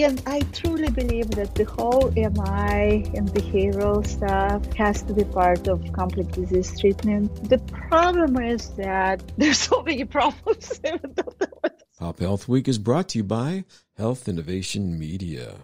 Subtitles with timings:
[0.00, 5.66] And I truly believe that the whole MI and behavioral stuff has to be part
[5.66, 7.48] of complex disease treatment.
[7.48, 10.80] The problem is that there's so many problems.
[11.98, 13.64] Pop Health Week is brought to you by
[13.96, 15.56] Health Innovation Media.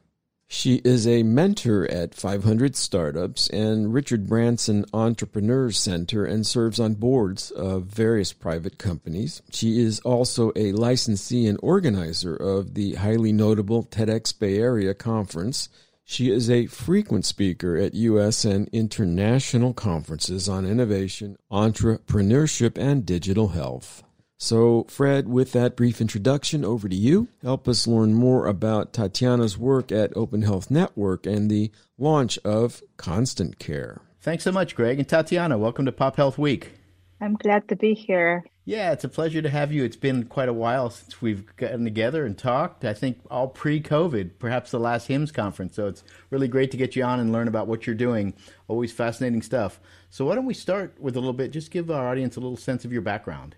[0.48, 6.94] She is a mentor at 500 Startups and Richard Branson Entrepreneurs Center and serves on
[6.94, 9.40] boards of various private companies.
[9.50, 15.70] She is also a licensee and organizer of the highly notable TEDx Bay Area Conference
[16.12, 18.44] she is a frequent speaker at U.S.
[18.44, 24.02] and international conferences on innovation, entrepreneurship, and digital health.
[24.36, 27.28] So, Fred, with that brief introduction, over to you.
[27.42, 32.82] Help us learn more about Tatyana's work at Open Health Network and the launch of
[32.96, 34.02] Constant Care.
[34.20, 34.98] Thanks so much, Greg.
[34.98, 36.72] And Tatyana, welcome to Pop Health Week.
[37.20, 38.44] I'm glad to be here.
[38.64, 39.82] Yeah, it's a pleasure to have you.
[39.82, 42.84] It's been quite a while since we've gotten together and talked.
[42.84, 45.74] I think all pre COVID, perhaps the last HIMSS conference.
[45.74, 48.34] So it's really great to get you on and learn about what you're doing.
[48.68, 49.80] Always fascinating stuff.
[50.10, 52.56] So why don't we start with a little bit, just give our audience a little
[52.56, 53.56] sense of your background.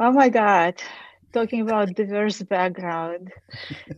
[0.00, 0.82] Oh my God.
[1.32, 3.32] Talking about diverse background.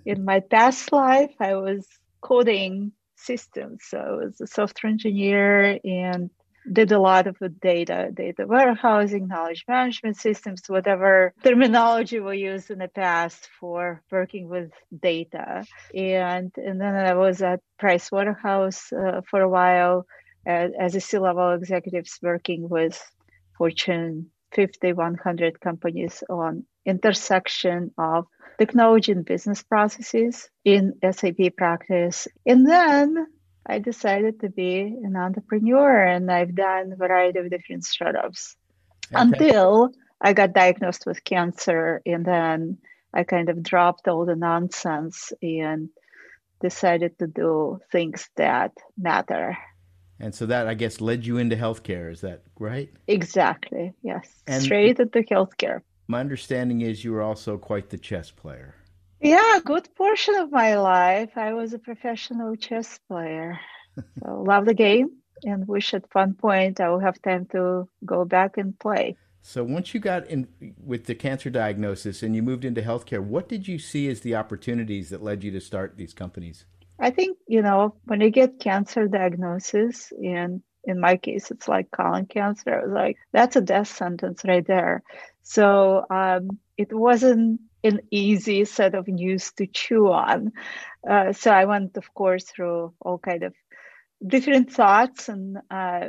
[0.04, 1.86] In my past life, I was
[2.20, 3.84] coding systems.
[3.88, 6.28] So I was a software engineer and
[6.70, 12.78] did a lot of data, data warehousing, knowledge management systems, whatever terminology we used in
[12.78, 14.70] the past for working with
[15.02, 15.64] data.
[15.94, 20.06] And, and then I was at Price Waterhouse uh, for a while
[20.46, 23.00] as, as a C-level executives working with
[23.58, 28.26] Fortune 50, 100 companies on intersection of
[28.58, 32.28] technology and business processes in SAP practice.
[32.46, 33.26] And then
[33.66, 38.56] I decided to be an entrepreneur and I've done a variety of different startups
[39.12, 39.22] okay.
[39.22, 42.78] until I got diagnosed with cancer and then
[43.12, 45.88] I kind of dropped all the nonsense and
[46.60, 49.56] decided to do things that matter.
[50.20, 52.90] And so that I guess led you into healthcare, is that right?
[53.06, 53.92] Exactly.
[54.02, 54.28] Yes.
[54.46, 55.80] And Straight into healthcare.
[56.06, 58.74] My understanding is you were also quite the chess player.
[59.20, 63.58] Yeah, a good portion of my life, I was a professional chess player.
[64.22, 65.10] so love the game
[65.44, 69.16] and wish at one point I will have time to go back and play.
[69.42, 70.48] So once you got in
[70.82, 74.34] with the cancer diagnosis and you moved into healthcare, what did you see as the
[74.36, 76.64] opportunities that led you to start these companies?
[76.98, 81.90] I think, you know, when you get cancer diagnosis and in my case it's like
[81.90, 85.02] colon cancer, I was like, that's a death sentence right there.
[85.42, 90.52] So um, it wasn't an easy set of news to chew on.
[91.08, 93.54] Uh, so I went, of course, through all kind of
[94.26, 96.08] different thoughts and uh,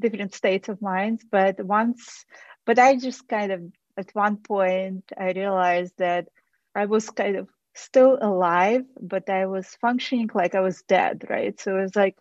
[0.00, 1.20] different states of mind.
[1.30, 2.24] But once,
[2.64, 3.62] but I just kind of
[3.98, 6.28] at one point I realized that
[6.74, 11.58] I was kind of still alive, but I was functioning like I was dead, right?
[11.60, 12.16] So it was like,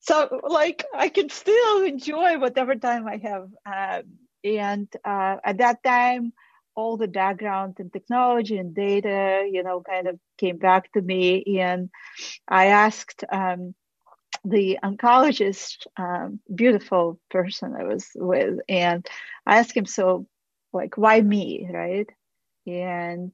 [0.00, 3.48] so like I can still enjoy whatever time I have.
[3.66, 4.02] Um,
[4.42, 6.32] and uh, at that time,
[6.80, 11.60] all the background in technology and data, you know, kind of came back to me.
[11.60, 11.90] And
[12.48, 13.74] I asked um,
[14.44, 19.06] the oncologist, um, beautiful person I was with, and
[19.46, 20.26] I asked him, so
[20.72, 22.08] like, why me, right?
[22.66, 23.32] And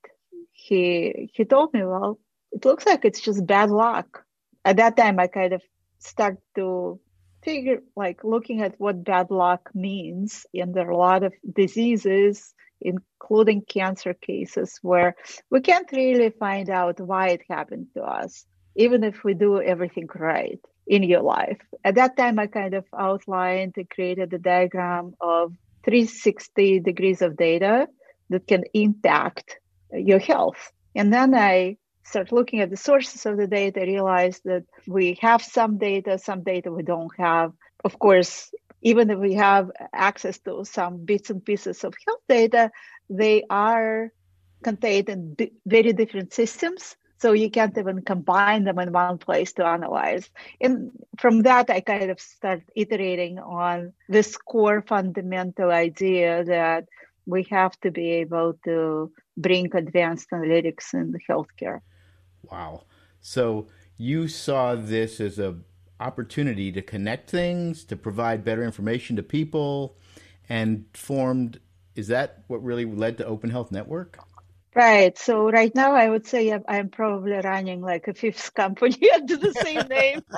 [0.53, 2.19] he he told me, well,
[2.53, 4.25] it looks like it's just bad luck.
[4.65, 5.63] At that time, I kind of
[5.99, 6.99] started to
[7.43, 12.55] figure, like, looking at what bad luck means, and there are a lot of diseases
[12.81, 15.15] including cancer cases where
[15.51, 18.47] we can't really find out why it happened to us,
[18.77, 21.61] even if we do everything right in your life.
[21.85, 25.53] At that time, I kind of outlined and created a diagram of
[25.85, 27.89] 360 degrees of data
[28.31, 29.59] that can impact
[29.93, 30.73] your health.
[30.95, 35.43] And then I start looking at the sources of the data, realize that we have
[35.43, 37.53] some data, some data we don't have.
[37.85, 38.51] Of course,
[38.83, 42.71] even if we have access to some bits and pieces of health data,
[43.09, 44.13] they are
[44.63, 45.37] contained in
[45.67, 46.97] very different systems.
[47.19, 50.29] So you can't even combine them in one place to analyze.
[50.61, 56.85] And from that, I kind of start iterating on this core fundamental idea that
[57.25, 61.81] we have to be able to bring advanced analytics in healthcare.
[62.43, 62.85] Wow.
[63.21, 65.57] So you saw this as a
[66.01, 69.97] opportunity to connect things, to provide better information to people,
[70.49, 71.61] and formed.
[71.95, 74.19] Is that what really led to Open Health Network?
[74.75, 75.17] Right.
[75.17, 79.53] So right now, I would say I'm probably running like a fifth company under the
[79.55, 80.23] same name.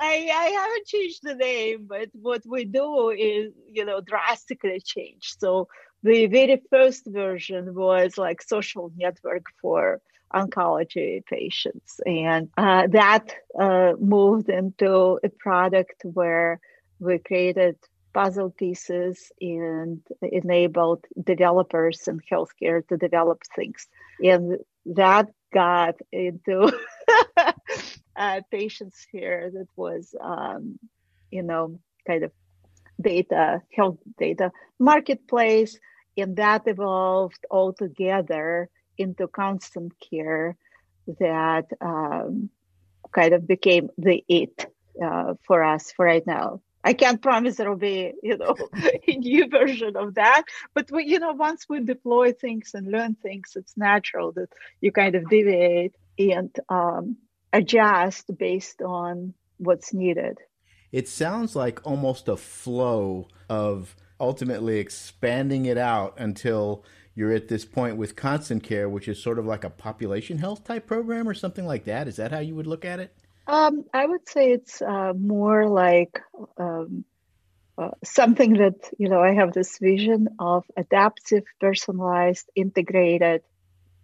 [0.00, 5.36] I, I haven't changed the name, but what we do is, you know, drastically changed.
[5.38, 5.68] So
[6.02, 10.00] the very first version was like social network for
[10.34, 12.00] oncology patients.
[12.06, 16.60] And uh, that uh, moved into a product where
[16.98, 17.76] we created
[18.12, 23.86] puzzle pieces and enabled developers and healthcare to develop things.
[24.22, 26.72] And that got into
[28.16, 30.78] uh, patients here that was, um,
[31.30, 32.32] you know, kind of
[33.00, 35.78] data, health data marketplace.
[36.16, 38.68] And that evolved all together
[39.02, 40.56] into constant care
[41.18, 42.50] that um,
[43.12, 44.66] kind of became the it
[45.04, 46.60] uh, for us for right now.
[46.84, 48.56] I can't promise there will be, you know,
[49.08, 50.42] a new version of that.
[50.74, 54.48] But we, you know, once we deploy things and learn things, it's natural that
[54.80, 57.16] you kind of deviate and um,
[57.52, 60.38] adjust based on what's needed.
[60.90, 66.84] It sounds like almost a flow of ultimately expanding it out until
[67.14, 70.64] you're at this point with constant care, which is sort of like a population health
[70.64, 72.08] type program or something like that.
[72.08, 73.14] Is that how you would look at it?
[73.46, 76.20] Um, I would say it's uh, more like
[76.56, 77.04] um,
[77.76, 83.42] uh, something that, you know, I have this vision of adaptive, personalized, integrated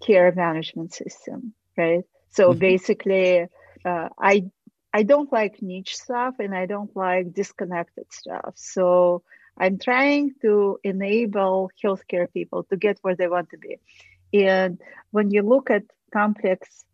[0.04, 2.04] care management system, right?
[2.30, 2.58] So mm-hmm.
[2.58, 3.46] basically,
[3.84, 4.50] uh, I
[4.92, 8.54] I don't like niche stuff and I don't like disconnected stuff.
[8.56, 9.22] So
[9.58, 13.78] I'm trying to enable healthcare people to get where they want to be.
[14.32, 16.84] And when you look at complex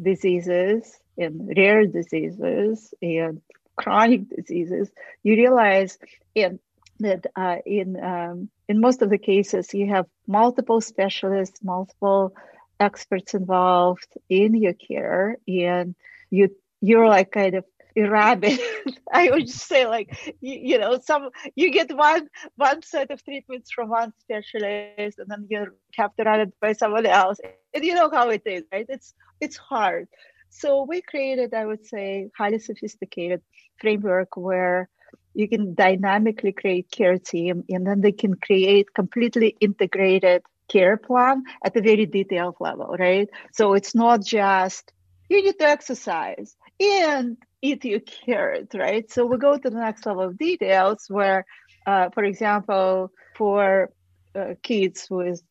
[0.00, 3.40] diseases and rare diseases and
[3.76, 4.90] chronic diseases,
[5.22, 5.98] you realize
[6.34, 6.58] in,
[7.00, 12.34] that uh, in um, in most of the cases you have multiple specialists, multiple
[12.80, 15.94] experts involved in your care, and
[16.30, 16.50] you
[16.80, 17.64] you're like kind of
[18.02, 18.60] rabbit.
[19.12, 23.24] I would just say like you, you, know some you get one one set of
[23.24, 25.66] treatments from one specialist, and then you
[25.96, 27.38] have to run it by someone else,
[27.74, 28.86] and you know how it is, right?
[28.88, 30.08] It's it's hard.
[30.50, 33.42] So we created, I would say, highly sophisticated
[33.80, 34.88] framework where
[35.34, 41.42] you can dynamically create care team, and then they can create completely integrated care plan
[41.64, 43.28] at a very detailed level, right?
[43.52, 44.92] So it's not just
[45.28, 49.10] you need to exercise and eat your carrot, right?
[49.10, 51.44] So we go to the next level of details where,
[51.86, 53.90] uh, for example, for
[54.34, 55.42] uh, kids with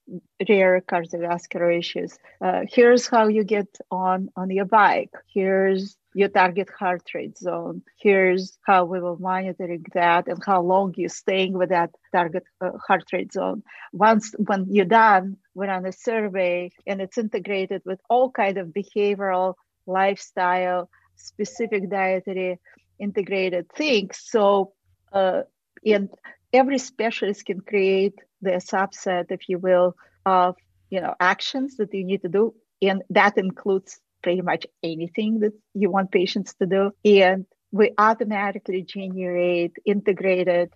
[0.47, 5.11] rare cardiovascular issues, uh, here's how you get on on your bike.
[5.33, 7.83] Here's your target heart rate zone.
[7.99, 12.71] Here's how we will monitoring that and how long you're staying with that target uh,
[12.87, 13.61] heart rate zone.
[13.93, 18.69] Once when you're done, we run a survey and it's integrated with all kind of
[18.69, 19.53] behavioral,
[19.85, 22.59] lifestyle, specific dietary
[22.99, 24.19] integrated things.
[24.23, 24.73] So,
[25.11, 25.41] uh,
[25.85, 26.09] and
[26.53, 29.95] every specialist can create the subset, if you will,
[30.25, 30.55] of
[30.89, 35.53] you know actions that you need to do, and that includes pretty much anything that
[35.73, 36.91] you want patients to do.
[37.05, 40.69] And we automatically generate integrated,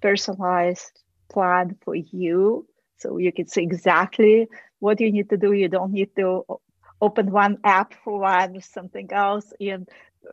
[0.00, 2.66] personalized plan for you.
[2.98, 4.46] So you can see exactly
[4.78, 5.52] what you need to do.
[5.52, 6.44] You don't need to
[7.04, 9.88] open one app for one, something else, and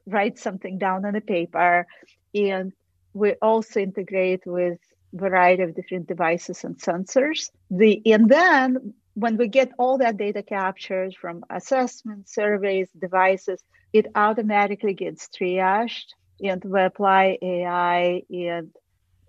[0.06, 1.88] write something down on a paper.
[2.34, 2.74] And
[3.14, 4.80] we also integrate with
[5.14, 7.50] variety of different devices and sensors.
[7.70, 13.62] The and then when we get all that data captured from assessment, surveys, devices,
[13.92, 16.10] it automatically gets triaged
[16.42, 18.72] and we apply AI and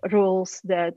[0.09, 0.95] rules that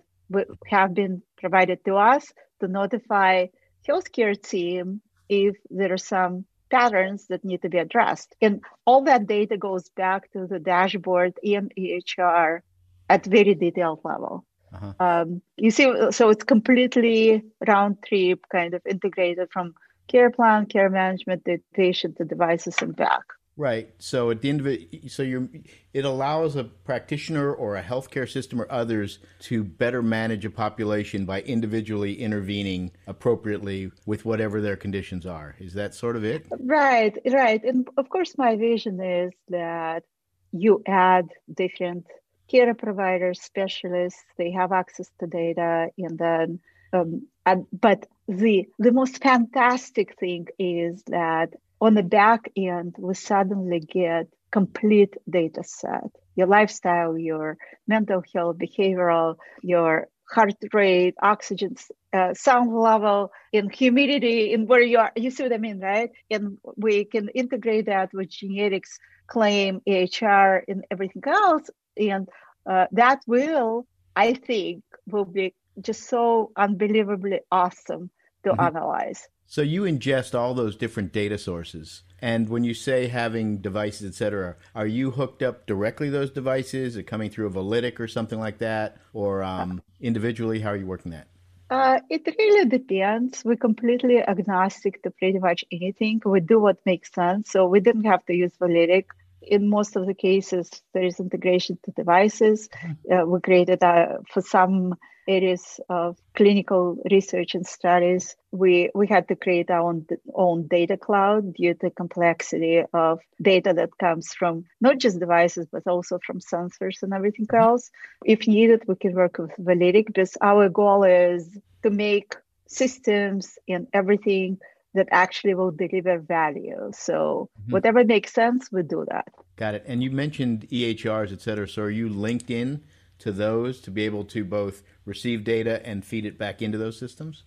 [0.67, 3.47] have been provided to us to notify
[3.89, 8.35] healthcare team if there are some patterns that need to be addressed.
[8.41, 12.61] And all that data goes back to the dashboard in EHR
[13.09, 14.45] at very detailed level.
[14.73, 14.93] Uh-huh.
[14.99, 19.75] Um, you see, so it's completely round trip kind of integrated from
[20.09, 23.23] care plan, care management, the patient, the devices, and back.
[23.59, 23.89] Right.
[23.99, 25.49] So at the end of it, so you're,
[25.95, 31.25] it allows a practitioner or a healthcare system or others to better manage a population
[31.25, 35.57] by individually intervening appropriately with whatever their conditions are.
[35.59, 36.47] Is that sort of it?
[36.61, 37.17] Right.
[37.25, 37.65] Right.
[37.65, 40.05] And of course, my vision is that
[40.53, 42.07] you add different
[42.49, 44.23] care providers, specialists.
[44.37, 46.61] They have access to data, and then.
[46.93, 51.55] Um, and, but the the most fantastic thing is that
[51.87, 56.11] on the back end, we suddenly get complete data set.
[56.35, 61.77] Your lifestyle, your mental health, behavioral, your heart rate, oxygen,
[62.13, 65.13] uh, sound level, in humidity, in where you are.
[65.15, 66.11] You see what I mean, right?
[66.29, 71.71] And we can integrate that with genetics, claim, EHR, and everything else.
[71.97, 72.29] And
[72.69, 78.11] uh, that will, I think, will be just so unbelievably awesome
[78.43, 78.61] to mm-hmm.
[78.61, 79.29] analyze.
[79.47, 82.03] So you ingest all those different data sources.
[82.21, 86.97] And when you say having devices, et cetera, are you hooked up directly those devices?
[86.97, 88.97] Are coming through a Validic or something like that?
[89.13, 91.29] Or um, individually, how are you working that?
[91.69, 93.45] Uh, it really depends.
[93.45, 96.23] We're completely agnostic to pretty much anything.
[96.25, 97.51] We do what makes sense.
[97.51, 99.07] So we didn't have to use Validic.
[99.43, 102.69] In most of the cases, there is integration to devices.
[102.69, 103.13] Mm-hmm.
[103.13, 104.95] Uh, we created uh, for some
[105.27, 110.97] areas of clinical research and studies, we, we had to create our own, own data
[110.97, 116.41] cloud due to complexity of data that comes from not just devices, but also from
[116.41, 117.63] sensors and everything mm-hmm.
[117.63, 117.91] else.
[118.25, 123.87] If needed, we can work with Validic because our goal is to make systems and
[123.93, 124.59] everything
[124.95, 126.91] that actually will deliver value.
[126.95, 127.73] So mm-hmm.
[127.73, 129.29] whatever makes sense, we do that.
[129.57, 129.85] Got it.
[129.87, 131.69] And you mentioned EHRs, et cetera.
[131.69, 132.83] So are you linked in
[133.19, 136.99] to those to be able to both receive data and feed it back into those
[136.99, 137.45] systems?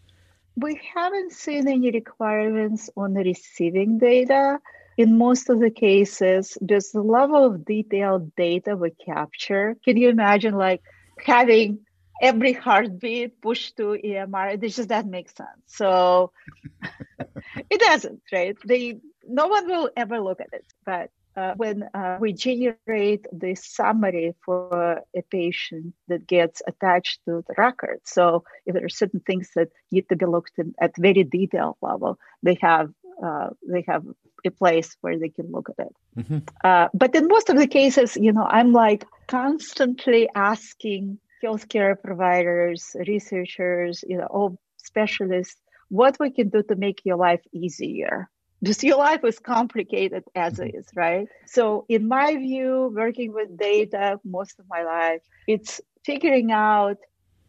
[0.56, 4.60] We haven't seen any requirements on receiving data.
[4.98, 9.78] In most of the cases, there's the level of detailed data we capture.
[9.86, 10.82] Can you imagine like
[11.26, 11.80] having
[12.22, 14.56] every heartbeat pushed to EMR?
[14.56, 15.62] It just doesn't make sense.
[15.68, 16.34] So
[17.70, 18.58] it doesn't, right?
[18.66, 23.56] They no one will ever look at it, but uh, when uh, we generate the
[23.56, 28.00] summary for a patient that gets attached to the record.
[28.04, 31.78] So if there are certain things that need to be looked at at very detailed
[31.82, 32.90] level, they have
[33.26, 34.04] uh, they have
[34.46, 35.96] a place where they can look at it.
[36.18, 36.40] Mm-hmm.
[36.64, 42.96] Uh, but in most of the cases, you know, I'm like constantly asking healthcare providers,
[43.08, 48.30] researchers, you know, all specialists, what we can do to make your life easier
[48.64, 50.78] just your life is complicated as mm-hmm.
[50.78, 51.28] is, right?
[51.46, 56.98] So, in my view, working with data most of my life, it's figuring out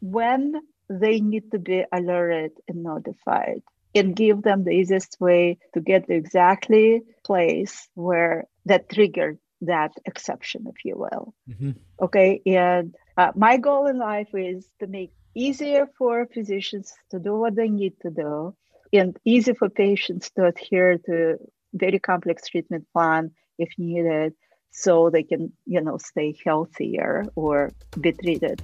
[0.01, 0.55] when
[0.89, 3.63] they need to be alerted and notified
[3.95, 9.93] and give them the easiest way to get the exactly place where that triggered that
[10.07, 11.35] exception, if you will.
[11.49, 11.73] Mm-hmm.
[12.01, 12.41] Okay.
[12.47, 17.55] And uh, my goal in life is to make easier for physicians to do what
[17.55, 18.55] they need to do
[18.93, 21.37] and easy for patients to adhere to
[21.75, 24.35] very complex treatment plan if needed
[24.71, 27.71] so they can you know stay healthier or
[28.01, 28.61] be treated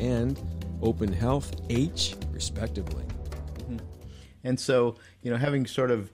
[0.00, 0.40] and
[0.82, 3.04] Open Health H, respectively.
[3.04, 3.78] Mm-hmm.
[4.44, 6.10] And so, you know, having sort of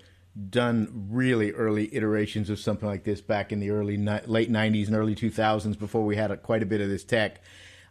[0.48, 4.96] done really early iterations of something like this back in the early late 90s and
[4.96, 7.42] early 2000s before we had a, quite a bit of this tech.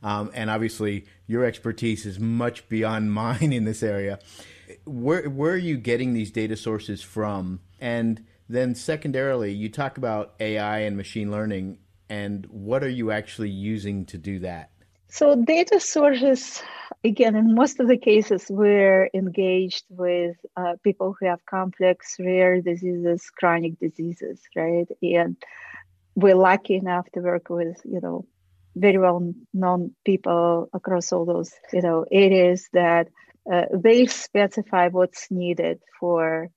[0.01, 4.19] Um, and obviously, your expertise is much beyond mine in this area.
[4.85, 7.59] Where where are you getting these data sources from?
[7.79, 13.49] And then secondarily, you talk about AI and machine learning, and what are you actually
[13.49, 14.71] using to do that?
[15.11, 16.61] So data sources,
[17.03, 22.61] again, in most of the cases, we're engaged with uh, people who have complex, rare
[22.61, 24.87] diseases, chronic diseases, right?
[25.01, 25.35] And
[26.13, 28.25] we're lucky enough to work with, you know,
[28.75, 33.07] very well known people across all those, you know, areas that
[33.51, 36.49] uh, they specify what's needed for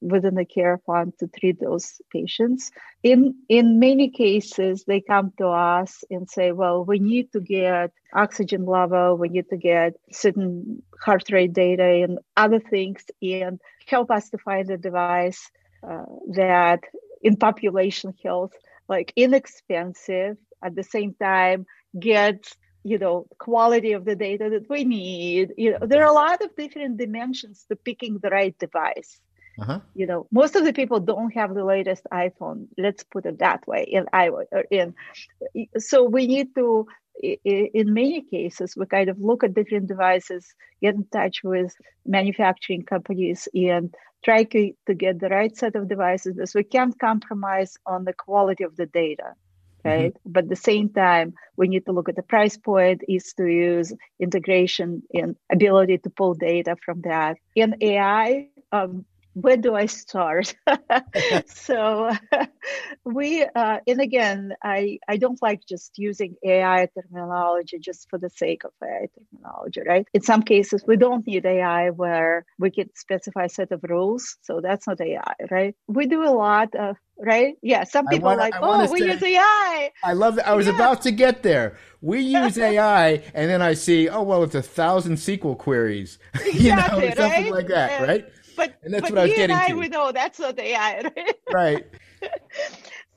[0.00, 2.70] within the care plan to treat those patients.
[3.02, 7.92] In in many cases, they come to us and say, "Well, we need to get
[8.12, 14.10] oxygen level, we need to get certain heart rate data and other things, and help
[14.10, 15.50] us to find a device
[15.82, 16.80] uh, that
[17.22, 18.52] in population health,
[18.88, 21.66] like inexpensive, at the same time
[21.98, 26.20] gets." you know quality of the data that we need you know there are a
[26.24, 29.18] lot of different dimensions to picking the right device
[29.58, 29.80] uh-huh.
[29.94, 32.66] You know, most of the people don't have the latest iPhone.
[32.76, 33.84] Let's put it that way.
[33.84, 34.94] In Iowa, in
[35.78, 36.86] so we need to.
[37.22, 42.82] In many cases, we kind of look at different devices, get in touch with manufacturing
[42.82, 47.78] companies, and try to, to get the right set of devices because we can't compromise
[47.86, 49.32] on the quality of the data
[49.86, 50.14] right?
[50.14, 50.32] Mm-hmm.
[50.32, 53.46] But at the same time, we need to look at the price point, is to
[53.46, 57.36] use integration and ability to pull data from that.
[57.54, 59.04] In AI, um,
[59.36, 60.56] where do I start?
[61.46, 62.10] so
[63.04, 68.30] we, uh, and again, I, I don't like just using AI terminology just for the
[68.30, 70.06] sake of AI terminology, right?
[70.14, 74.38] In some cases, we don't need AI where we can specify a set of rules.
[74.40, 75.76] So that's not AI, right?
[75.86, 77.56] We do a lot of, right?
[77.62, 77.84] Yeah.
[77.84, 79.90] Some people wanna, are like, oh, we say, use AI.
[80.02, 80.48] I love that.
[80.48, 80.74] I was yeah.
[80.74, 81.76] about to get there.
[82.00, 86.60] We use AI, and then I see, oh, well, it's a thousand SQL queries, exactly,
[86.62, 87.52] you know, something right?
[87.52, 88.28] like that, and, right?
[88.56, 89.74] But and that's but what I was getting and I, to.
[89.74, 91.02] We know that's what they are.
[91.52, 91.86] right.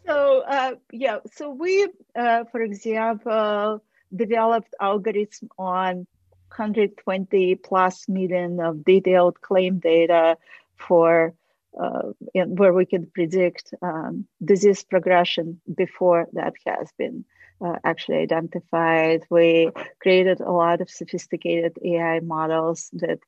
[0.05, 3.83] so uh, yeah, so we, uh, for example,
[4.15, 6.07] developed algorithm on
[6.49, 10.37] 120 plus million of detailed claim data
[10.75, 11.33] for
[11.79, 17.23] uh, in, where we can predict um, disease progression before that has been
[17.63, 19.23] uh, actually identified.
[19.29, 23.19] We created a lot of sophisticated AI models that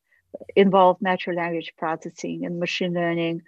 [0.55, 3.41] involve natural language processing and machine learning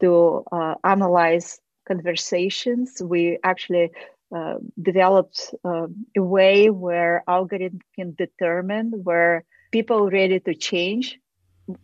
[0.00, 3.00] to uh, analyze conversations.
[3.02, 3.90] We actually
[4.34, 5.86] uh, developed uh,
[6.16, 11.18] a way where algorithm can determine where people ready to change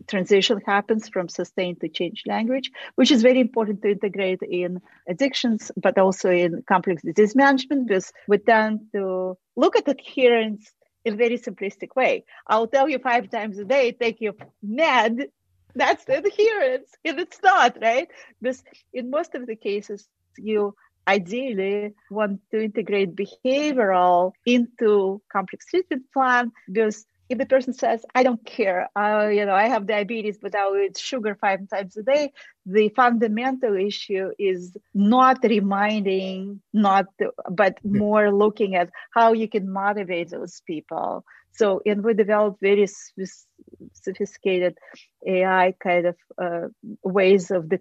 [0.07, 5.73] transition happens from sustained to change language, which is very important to integrate in addictions,
[5.77, 10.73] but also in complex disease management because we tend to look at adherence
[11.05, 12.25] in very simplistic way.
[12.47, 15.29] I'll tell you five times a day, take your med.
[15.75, 18.09] That's the adherence, and it's not right.
[18.41, 18.63] Because
[18.93, 20.75] in most of the cases, you
[21.09, 28.23] ideally want to integrate behavioral into complex treatment plan because if the person says, I
[28.23, 32.03] don't care, uh, you know, I have diabetes, but I'll eat sugar five times a
[32.03, 32.33] day,
[32.67, 37.07] the fundamental issue is not reminding, not,
[37.51, 41.25] but more looking at how you can motivate those people.
[41.53, 42.87] So, and we developed very
[43.93, 44.77] sophisticated
[45.27, 46.69] AI kind of uh,
[47.03, 47.81] ways of the,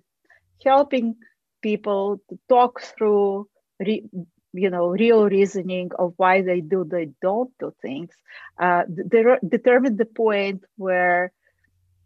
[0.63, 1.15] helping
[1.61, 3.47] people to talk through
[3.79, 4.09] re-
[4.53, 8.09] you know real reasoning of why they do they don't do things
[8.59, 11.31] uh, determine the point where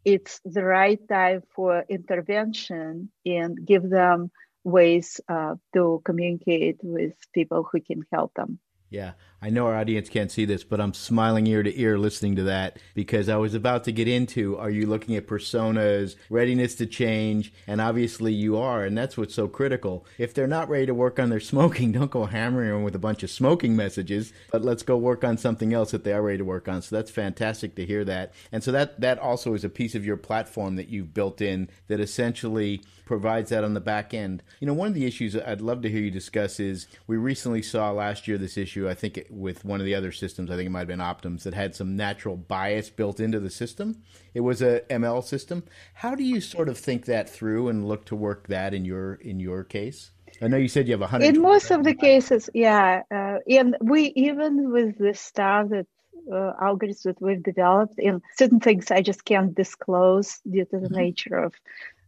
[0.05, 4.31] it's the right time for intervention and give them
[4.63, 8.59] ways uh, to communicate with people who can help them.
[8.89, 9.13] Yeah,
[9.45, 12.43] I know our audience can't see this, but I'm smiling ear to ear listening to
[12.45, 16.87] that because I was about to get into are you looking at personas, readiness to
[16.87, 17.53] change?
[17.67, 20.03] And obviously you are, and that's what's so critical.
[20.17, 22.99] If they're not ready to work on their smoking, don't go hammering them with a
[22.99, 26.39] bunch of smoking messages, but let's go work on something else that they are ready
[26.39, 26.81] to work on.
[26.81, 28.33] So that's fantastic to hear that.
[28.51, 31.69] And so that, that also is a piece of your platform that you've built in
[31.87, 34.43] that essentially provides that on the back end.
[34.59, 37.61] You know, one of the issues I'd love to hear you discuss is we recently
[37.61, 40.67] saw last year this issue, I think with one of the other systems, I think
[40.67, 44.01] it might have been Optums, that had some natural bias built into the system.
[44.33, 45.63] It was a ML system.
[45.95, 49.15] How do you sort of think that through and look to work that in your
[49.15, 50.11] in your case?
[50.41, 51.35] I know you said you have a hundred.
[51.35, 55.87] In most of the cases, yeah, uh, and we even with the stuff that
[56.31, 60.87] uh, algorithms that we've developed in certain things I just can't disclose due to the
[60.87, 60.95] mm-hmm.
[60.95, 61.53] nature of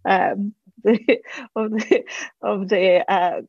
[0.06, 1.20] um, the
[1.56, 2.04] of the
[2.42, 3.42] of the uh,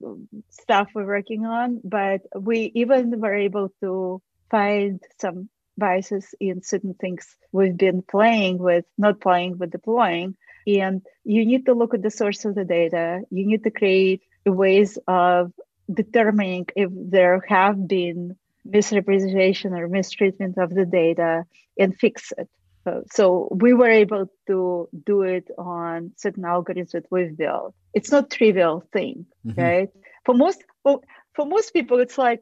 [0.50, 6.94] stuff we're working on, but we even were able to find some biases in certain
[6.94, 10.36] things we've been playing with, not playing with deploying.
[10.66, 13.20] And you need to look at the source of the data.
[13.30, 15.52] You need to create ways of
[15.92, 21.44] determining if there have been misrepresentation or mistreatment of the data
[21.78, 22.48] and fix it.
[22.88, 27.74] Uh, so we were able to do it on certain algorithms that we've built.
[27.94, 29.60] It's not trivial thing, mm-hmm.
[29.60, 29.88] right?
[30.24, 31.00] For most for,
[31.34, 32.40] for most people, it's like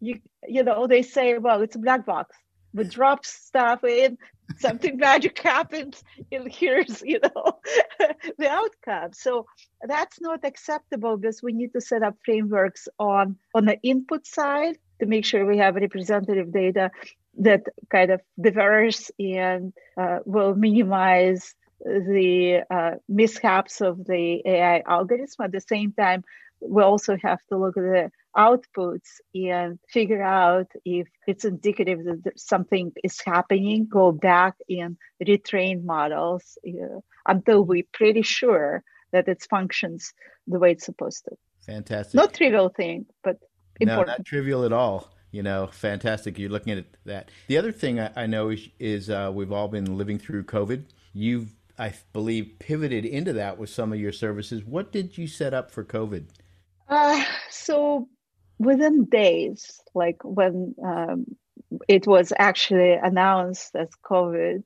[0.00, 2.36] you you know they say, well, it's a black box.
[2.72, 4.18] we drop stuff in,
[4.58, 6.02] something magic happens,
[6.32, 7.58] and here's you know
[8.38, 9.12] the outcome.
[9.12, 9.46] So
[9.82, 14.78] that's not acceptable because we need to set up frameworks on on the input side
[15.00, 16.90] to make sure we have representative data
[17.38, 25.26] that kind of diverse and uh, will minimize the uh, mishaps of the AI algorithm.
[25.42, 26.24] At the same time,
[26.60, 32.38] we also have to look at the outputs and figure out if it's indicative that
[32.38, 39.46] something is happening, go back and retrain models uh, until we're pretty sure that it
[39.48, 40.12] functions
[40.46, 41.36] the way it's supposed to.
[41.66, 42.14] Fantastic.
[42.14, 43.36] Not trivial thing, but
[43.80, 44.08] important.
[44.08, 45.13] No, not trivial at all.
[45.34, 46.38] You know, fantastic.
[46.38, 47.28] You're looking at that.
[47.48, 50.84] The other thing I, know is, is uh, we've all been living through COVID.
[51.12, 54.64] You've, I believe, pivoted into that with some of your services.
[54.64, 56.26] What did you set up for COVID?
[56.88, 58.08] Uh, so
[58.60, 61.26] within days, like when um,
[61.88, 64.62] it was actually announced as COVID,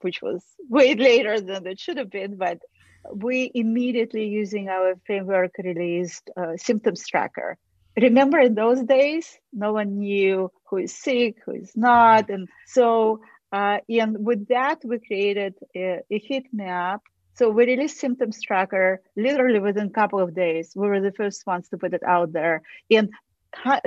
[0.00, 2.60] which was way later than it should have been, but
[3.12, 7.58] we immediately using our framework released uh, symptoms tracker.
[7.96, 12.28] Remember in those days, no one knew who is sick, who is not.
[12.28, 13.20] And so,
[13.52, 17.02] uh, and with that, we created a, a heat map
[17.36, 20.72] so we released symptoms tracker literally within a couple of days.
[20.74, 22.62] We were the first ones to put it out there.
[22.90, 23.10] And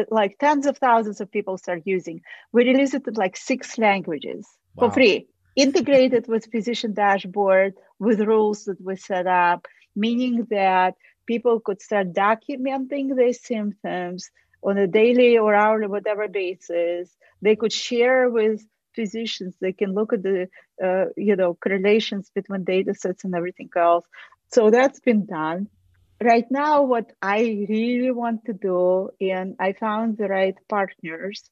[0.10, 2.22] like tens of thousands of people start using.
[2.52, 4.90] We released it in like six languages wow.
[4.90, 10.94] for free, integrated with physician dashboard with rules that we set up, meaning that
[11.32, 14.22] people could start documenting their symptoms
[14.68, 17.06] on a daily or hourly, whatever basis.
[17.46, 18.58] They could share with
[18.98, 19.54] physicians.
[19.62, 20.50] They can look at the,
[20.86, 24.06] uh, you know, correlations between data sets and everything else.
[24.56, 25.62] So that's been done
[26.22, 31.50] right now what i really want to do and i found the right partners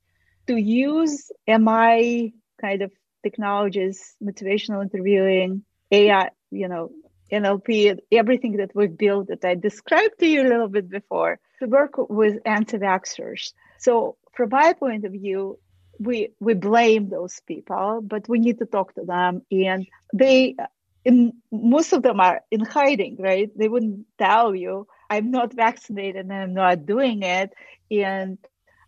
[0.47, 2.91] to use mi kind of
[3.23, 6.91] technologies motivational interviewing ai you know
[7.31, 11.67] nlp everything that we've built that i described to you a little bit before to
[11.67, 15.57] work with anti-vaxxers so from my point of view
[15.99, 20.55] we we blame those people but we need to talk to them and they
[21.07, 23.49] in most of them are in hiding, right?
[23.57, 27.53] They wouldn't tell you, I'm not vaccinated and I'm not doing it.
[27.89, 28.37] And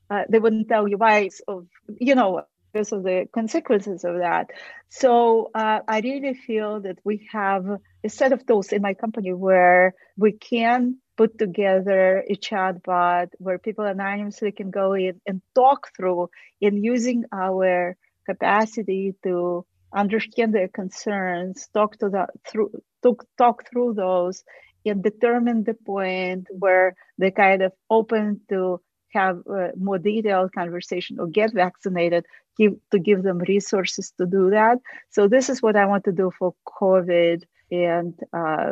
[0.09, 4.51] uh, they wouldn't tell you why, of, you know, because of the consequences of that.
[4.89, 7.65] So uh, I really feel that we have
[8.03, 13.59] a set of tools in my company where we can put together a chatbot where
[13.59, 16.29] people anonymously can go in and talk through
[16.61, 22.71] in using our capacity to understand their concerns, talk to the through
[23.03, 24.43] talk, talk through those,
[24.85, 28.79] and determine the point where they're kind of open to
[29.13, 32.25] have a more detailed conversation or get vaccinated
[32.59, 34.77] give, to give them resources to do that
[35.09, 38.71] so this is what i want to do for covid and uh,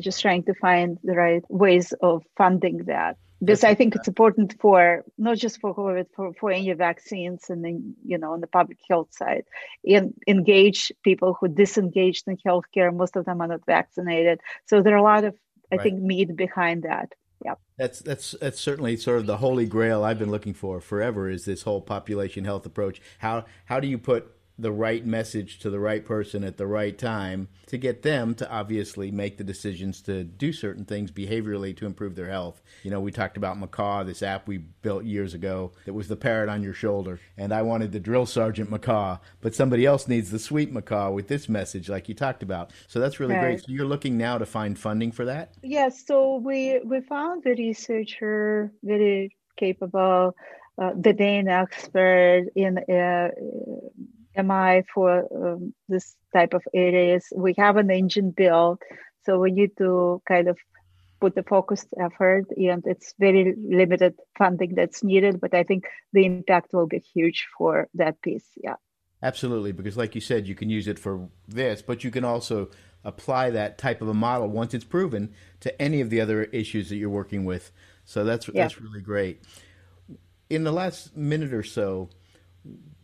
[0.00, 4.56] just trying to find the right ways of funding that because I think it's important
[4.60, 8.46] for not just for COVID, for, for any vaccines and then, you know, on the
[8.46, 9.44] public health side,
[9.84, 12.94] and engage people who disengaged in healthcare.
[12.94, 14.40] Most of them are not vaccinated.
[14.66, 15.34] So there are a lot of,
[15.70, 15.82] I right.
[15.82, 17.12] think, meat behind that.
[17.44, 17.54] Yeah.
[17.76, 21.44] That's that's that's certainly sort of the holy grail I've been looking for forever is
[21.44, 23.02] this whole population health approach.
[23.18, 26.96] How how do you put the right message to the right person at the right
[26.96, 31.86] time to get them to obviously make the decisions to do certain things behaviorally to
[31.86, 32.62] improve their health.
[32.84, 36.16] You know, we talked about Macaw, this app we built years ago that was the
[36.16, 37.18] parrot on your shoulder.
[37.36, 41.26] And I wanted the drill sergeant Macaw, but somebody else needs the sweet Macaw with
[41.26, 42.70] this message, like you talked about.
[42.86, 43.40] So that's really right.
[43.40, 43.60] great.
[43.60, 45.54] So you're looking now to find funding for that?
[45.62, 46.04] Yes.
[46.06, 50.36] So we, we found a researcher very capable,
[50.76, 53.28] uh, the domain expert in uh,
[54.36, 57.26] MI for um, this type of areas.
[57.34, 58.80] We have an engine built,
[59.24, 60.58] so we need to kind of
[61.20, 65.40] put the focused effort, and it's very limited funding that's needed.
[65.40, 68.46] But I think the impact will be huge for that piece.
[68.56, 68.76] Yeah.
[69.22, 72.68] Absolutely, because like you said, you can use it for this, but you can also
[73.04, 76.90] apply that type of a model once it's proven to any of the other issues
[76.90, 77.70] that you're working with.
[78.04, 78.62] So that's yeah.
[78.62, 79.42] that's really great.
[80.50, 82.10] In the last minute or so,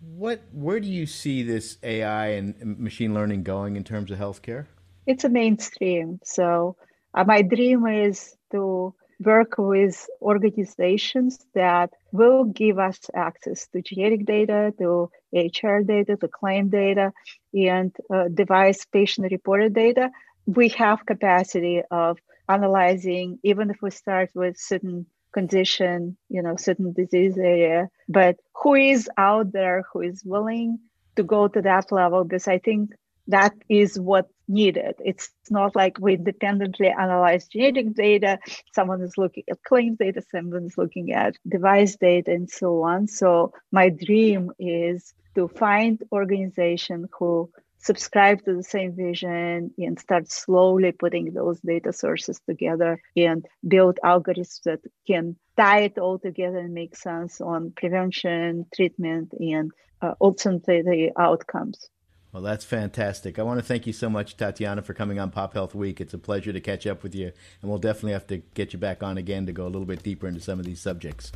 [0.00, 4.66] what where do you see this AI and machine learning going in terms of healthcare?
[5.06, 6.20] It's a mainstream.
[6.24, 6.76] So
[7.14, 14.24] uh, my dream is to work with organizations that will give us access to genetic
[14.24, 17.12] data, to HR data, to claim data,
[17.52, 20.10] and uh, device patient reported data.
[20.46, 22.18] We have capacity of
[22.48, 28.74] analyzing, even if we start with certain condition, you know, certain disease area, but who
[28.74, 30.78] is out there who is willing
[31.16, 32.24] to go to that level?
[32.24, 32.90] Because I think
[33.28, 34.94] that is what needed.
[35.04, 38.38] It's not like we independently analyze genetic data.
[38.74, 43.06] Someone is looking at claims data, someone is looking at device data and so on.
[43.06, 50.30] So my dream is to find organization who subscribe to the same vision and start
[50.30, 56.58] slowly putting those data sources together and build algorithms that can tie it all together
[56.58, 59.70] and make sense on prevention, treatment, and
[60.02, 61.88] uh, ultimately the outcomes.
[62.32, 63.38] Well, that's fantastic.
[63.38, 66.00] I want to thank you so much, Tatyana, for coming on Pop Health Week.
[66.00, 68.78] It's a pleasure to catch up with you, and we'll definitely have to get you
[68.78, 71.32] back on again to go a little bit deeper into some of these subjects.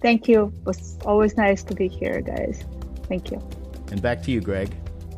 [0.00, 0.52] Thank you.
[0.60, 2.64] It was always nice to be here, guys.
[3.04, 3.42] Thank you.
[3.90, 4.70] And back to you, Greg.